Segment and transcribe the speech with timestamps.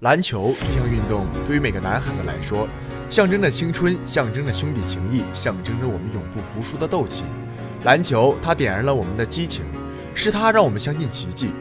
[0.00, 2.68] 篮球这项运动对于每个男孩子来说，
[3.10, 7.24] 象征着青春，象征着兄弟情谊，象征着我们永不服输的斗气。
[7.82, 9.64] 篮球它点燃了我们的激情，
[10.14, 11.52] 是它让我们相信奇迹。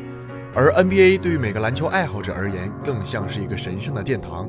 [0.53, 4.47] 而 NBA 对于每个篮球爱好者而言，更像是一个神圣的殿堂。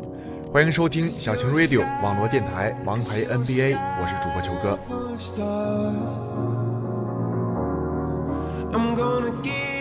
[0.52, 4.78] 欢迎收听小晴 Radio 网络电台《王牌 NBA》，我是主播球哥。
[8.70, 9.77] I'm gonna get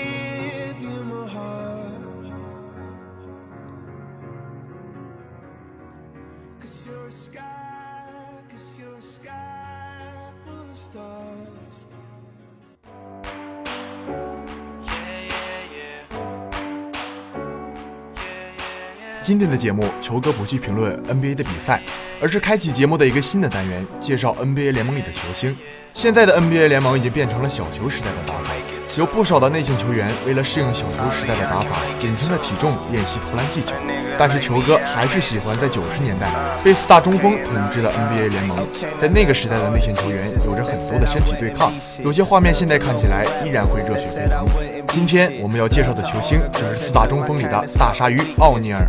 [19.27, 21.81] 今天的节目，球哥不去评论 NBA 的比赛，
[22.21, 25.53] 而是开启节目的一个新的单元，介绍 NBA 联盟里的球星。
[25.93, 28.53] 现在的 NBA 联盟已经变成了小球时代的打法，
[28.97, 33.75] 有不少的内线球员为了适应小球时代的打法，减轻了体重，练习投篮技巧。
[34.17, 36.31] 但是球哥还是喜欢在九十年代
[36.63, 38.65] 被四大中锋统治的 NBA 联盟，
[38.97, 44.76] 在那个时代的内线球员有着很多的身体对抗，有些画面现在看起来依然会热血沸腾。
[44.89, 48.85] 今天我们要介绍的球星就是四大中锋里的大鲨鱼奥尼尔。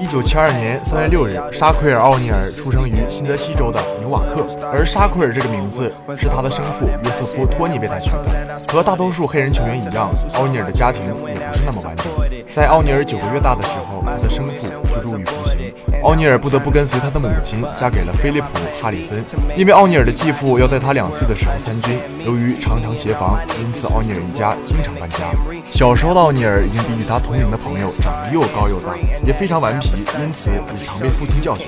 [0.00, 8.58] 一九七二年三月六日，沙奎尔·奥尼尔出生于新泽西州的纽瓦克，而沙奎尔这个名字是他的生父约瑟夫·托尼为他取的。
[8.68, 12.06] 和大多数黑人球员一样，奥尼尔的家庭也不是那么完整。
[12.54, 15.72] 在奥尼尔九个月大的时候，他的生父就入狱服刑，
[16.02, 18.46] 奥尼尔不得不跟随他的母亲嫁给了菲利普·
[18.82, 19.24] 哈里森。
[19.56, 25.32] 因为奥尼尔的继父要在他两岁的时候参军，由于常常协防，因此奥尼尔一家经常搬家。
[25.72, 28.94] 小时候的奥尼尔已经比与他同龄的朋友长得又高又大，
[29.26, 29.88] 也非常顽皮，
[30.20, 31.66] 因此也常被父亲教训。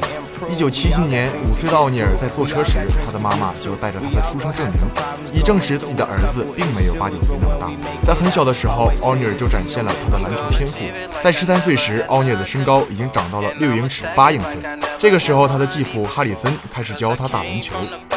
[0.50, 4.84] 一九七七年，五岁的奥尼尔在坐车时，他的妈妈就带着他的出生证明，
[5.33, 7.70] 以证实自己的儿子并没有八九岁那么大。
[8.05, 10.78] 在很小的时候，奥尼尔就展现了他的篮球天赋。
[11.22, 14.81] 在十三岁时，奥尼尔的身高已经长到了六英尺八英寸。
[14.98, 17.75] 这个时候，他的继父哈里森开始教他打篮球。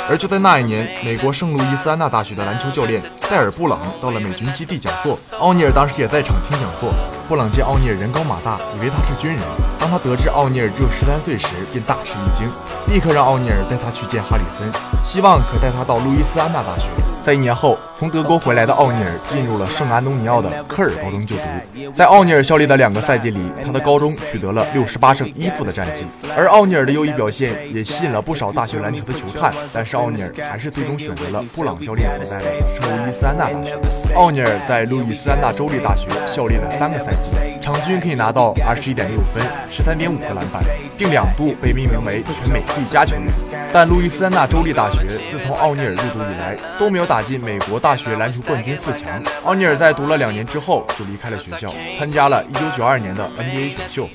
[0.09, 6.93] 而就在那一年，美国圣路易斯安那大学的篮球教练戴尔·布朗到了美军基地讲座，奥尼尔当时也在场听讲座。
[7.27, 9.41] 布朗见奥尼尔人高马大，以为他是军人。
[9.77, 12.49] 当他得知奥尼尔只有十三岁时，便大吃一惊，
[12.87, 16.87] 立刻让奥尼尔带他去见哈里森，希望可带他到路易斯安那大学。
[17.27, 21.91] 在一年后，从德国回来的奥尼尔进入了圣安东尼奥的科尔高中就读。
[21.93, 26.05] 在奥尼尔效力的两个赛季里，他的高中取得了六十八胜一负的战绩。
[26.37, 32.45] 而奥尼尔的优异表现也吸引了不少大学篮球的球探，但是奥尼尔还是最终选择了布朗教练所在的
[32.79, 34.13] 圣路易斯安那大学。
[34.15, 40.63] 奥尼尔在路易斯安那州立大学效力了三个赛季，场均可以拿到二十一点六分、十三点五个篮板，
[40.97, 43.27] 并两度被命名为全美最佳球员。
[43.71, 47.21] 但路易斯安那州立大学自从奥尼尔入读以来，都没有打。
[47.27, 49.21] 进美国大学篮球冠军四强。
[49.43, 51.67] 奥尼尔在读了两年之后就离开了学校，
[51.99, 54.07] 参加了1992年的 NBA 选秀。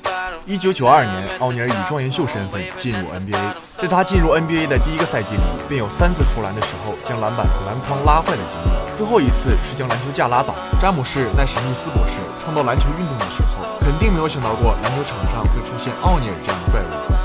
[0.47, 3.37] 1992年，奥尼尔以状元秀身份进入 NBA。
[3.61, 8.97] 在他进入 NBA 的第一个赛季里，便有三次投篮的时候将篮板和篮筐拉坏的经历。
[8.97, 10.55] 最后一次是将篮球架拉倒。
[10.81, 12.13] 詹姆士奈史密斯博士
[12.43, 16.59] 创造篮球运动的时候，肯定没有想到过篮球场上会出现奥尼尔这样。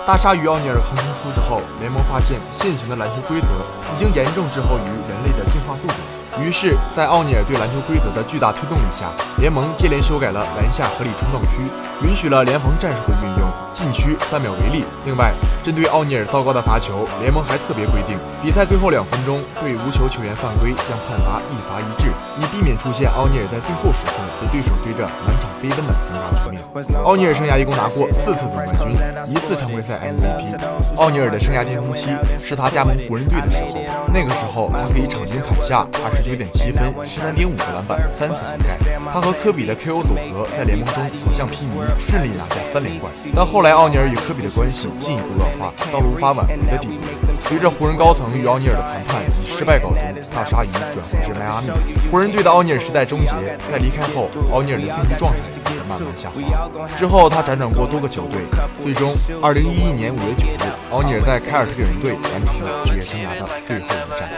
[0.09, 3.49] 大鲨鱼奥尼尔横空出世后，联盟发现现行的篮球规则
[3.93, 6.41] 已经严重滞后于人类的进化速度。
[6.41, 11.69] 于是，在奥尼尔对篮球规则的巨大推动力下，联盟接连修改了篮下合理冲撞区，
[12.09, 14.85] 允许了联盟战术的运用，禁区三秒为例。
[15.05, 15.33] 另外，
[15.65, 22.09] 针对奥尼尔糟糕的罚球，联盟还特别规定，比赛最后两分钟对无球球员犯规将判罚一罚一掷，
[22.41, 26.63] 以避免出现奥尼尔在最后时刻被对手追着满场飞奔的尴尬局面。
[27.05, 29.99] 奥尼尔生涯一共拿过四次总冠军，一次常规赛。
[29.99, 30.57] MVP。
[30.97, 32.09] 奥尼尔的生涯巅峰期
[32.39, 33.79] 是他加盟湖人队的时候，
[34.13, 38.99] 那个时候他可以场均砍下二十九点七分、十三点五个篮板、三次覆盖。
[39.13, 43.13] 他和科比的 KO 组合在联盟中所向披靡，顺利拿下三连冠。
[43.35, 47.05] 但后来奥尼尔与科比的关系进一步恶化，到了无法挽回的地步。
[47.41, 49.97] 随着湖人高层与奥尼尔的谈判以失败告终，
[50.35, 51.71] 大鲨鱼转回至迈阿密。
[52.11, 53.33] 湖人队的奥尼尔时代终结，
[53.73, 55.39] 在离开后，奥尼尔的竞技状态
[55.73, 56.87] 也慢慢下滑。
[56.99, 58.43] 之后他辗转过多个球队，
[58.83, 59.11] 最终
[59.43, 59.89] 二零一一。
[59.89, 64.29] 一年五月九日，奥尼尔在凯尔特人队完成了职业生涯的最后一战。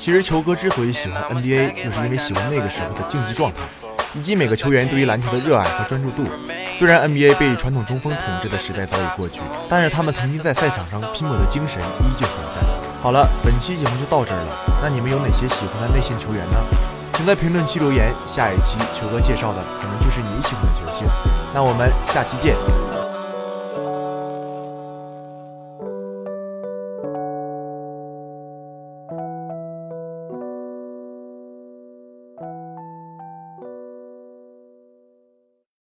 [0.00, 3.60] 其实，球哥之所以喜欢 NBA，就是因为喜欢那个时候的竞技状态，
[4.14, 6.24] 以及每个球员对于篮球的热爱和专注度。
[6.78, 12.66] 虽然 NBA 被传统中锋统治的时代早已过去，但是他们曾经在赛场上拼搏的精神依旧存在。
[13.02, 14.80] 好了，本期节目就到这儿了。
[14.82, 16.56] 那你们有哪些喜欢的内线球员呢？
[17.14, 18.12] 请在评论区留言。
[18.20, 21.06] 下一期球哥介绍的可能就是你喜欢的球星。
[21.54, 23.05] 那我们下期见。